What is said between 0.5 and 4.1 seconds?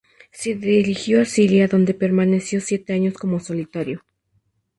dirigió a Siria, donde permaneció siete años como solitario.